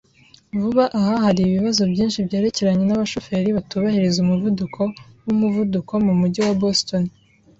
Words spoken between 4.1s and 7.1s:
umuvuduko w umuvuduko mumujyi wa Boston